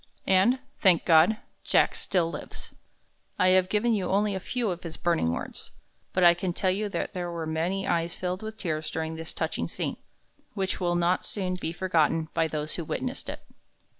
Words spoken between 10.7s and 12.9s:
will not soon be forgotten by those who